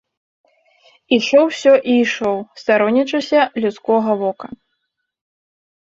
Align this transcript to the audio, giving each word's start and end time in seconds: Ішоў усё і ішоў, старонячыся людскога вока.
Ішоў 1.17 1.43
усё 1.51 1.73
і 1.93 1.99
ішоў, 2.05 2.37
старонячыся 2.63 3.39
людскога 3.67 4.11
вока. 4.23 4.47